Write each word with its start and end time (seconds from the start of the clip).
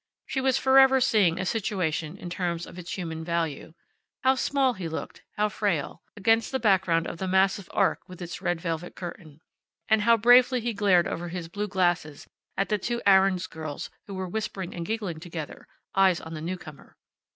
She 0.25 0.41
was 0.41 0.57
forever 0.57 0.99
seeing 0.99 1.37
a 1.39 1.45
situation 1.45 2.17
in 2.17 2.31
terms 2.31 2.65
of 2.65 2.79
its 2.79 2.93
human 2.97 3.23
value. 3.23 3.75
How 4.23 4.33
small 4.33 4.73
he 4.73 4.87
looked, 4.89 5.21
how 5.37 5.49
frail, 5.49 6.01
against 6.17 6.51
the 6.51 6.57
background 6.59 7.05
of 7.05 7.19
the 7.19 7.27
massive 7.27 7.69
Ark 7.71 7.99
with 8.07 8.19
its 8.19 8.41
red 8.41 8.59
velvet 8.59 8.95
curtain. 8.95 9.41
And 9.87 10.01
how 10.01 10.17
bravely 10.17 10.59
he 10.59 10.73
glared 10.73 11.07
over 11.07 11.27
his 11.29 11.49
blue 11.49 11.67
glasses 11.67 12.27
at 12.57 12.69
the 12.69 12.79
two 12.79 12.99
Aarons 13.05 13.45
girls 13.45 13.91
who 14.07 14.15
were 14.15 14.27
whispering 14.27 14.73
and 14.73 14.87
giggling 14.87 15.19
together, 15.19 15.67
eyes 15.93 16.19
on 16.19 16.33
the 16.33 16.41
newcomer. 16.41 16.97